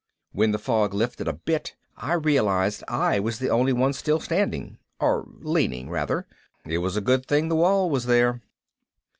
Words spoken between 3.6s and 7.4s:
one still standing. Or leaning rather. It was a good